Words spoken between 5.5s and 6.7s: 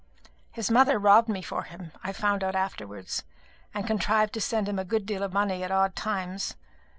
at odd times.